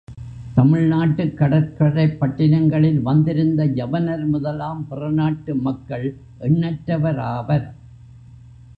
[0.53, 6.17] தமிழ் நாட்டுக் கடற்கரைப் பட்டினங்களில் வந்திருந்த யவனர் முதலாம் பிற நாட்டு மக்கள்
[6.39, 7.67] எண்ணற்றவராவர்.